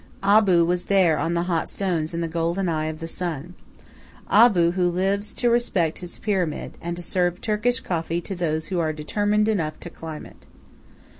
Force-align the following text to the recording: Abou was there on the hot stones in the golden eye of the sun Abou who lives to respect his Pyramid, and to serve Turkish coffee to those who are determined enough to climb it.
Abou 0.23 0.65
was 0.65 0.85
there 0.85 1.19
on 1.19 1.35
the 1.35 1.43
hot 1.43 1.69
stones 1.69 2.11
in 2.11 2.21
the 2.21 2.27
golden 2.27 2.67
eye 2.67 2.85
of 2.85 2.97
the 2.97 3.07
sun 3.07 3.53
Abou 4.31 4.71
who 4.71 4.89
lives 4.89 5.31
to 5.35 5.47
respect 5.51 5.99
his 5.99 6.17
Pyramid, 6.17 6.75
and 6.81 6.97
to 6.97 7.03
serve 7.03 7.39
Turkish 7.39 7.81
coffee 7.81 8.19
to 8.21 8.33
those 8.33 8.69
who 8.69 8.79
are 8.79 8.93
determined 8.93 9.47
enough 9.47 9.79
to 9.81 9.91
climb 9.91 10.25
it. 10.25 10.47